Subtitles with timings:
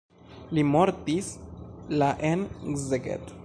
[0.57, 1.29] Li mortis
[2.03, 2.49] la en
[2.89, 3.35] Szeged.